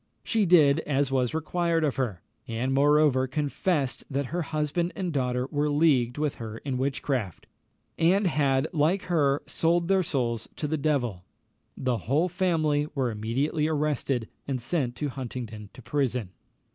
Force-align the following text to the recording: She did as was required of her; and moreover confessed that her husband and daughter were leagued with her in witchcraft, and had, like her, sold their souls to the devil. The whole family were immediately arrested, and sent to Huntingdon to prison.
She 0.23 0.47
did 0.47 0.79
as 0.79 1.11
was 1.11 1.35
required 1.35 1.83
of 1.83 1.97
her; 1.97 2.23
and 2.47 2.73
moreover 2.73 3.27
confessed 3.27 4.03
that 4.09 4.25
her 4.33 4.41
husband 4.41 4.93
and 4.95 5.13
daughter 5.13 5.45
were 5.51 5.69
leagued 5.69 6.17
with 6.17 6.37
her 6.41 6.57
in 6.57 6.79
witchcraft, 6.79 7.45
and 7.99 8.25
had, 8.25 8.67
like 8.73 9.03
her, 9.03 9.43
sold 9.45 9.89
their 9.89 10.01
souls 10.01 10.49
to 10.55 10.67
the 10.67 10.75
devil. 10.75 11.23
The 11.77 11.97
whole 12.09 12.29
family 12.29 12.87
were 12.95 13.11
immediately 13.11 13.67
arrested, 13.67 14.27
and 14.47 14.59
sent 14.59 14.95
to 14.95 15.09
Huntingdon 15.09 15.69
to 15.75 15.83
prison. 15.83 16.31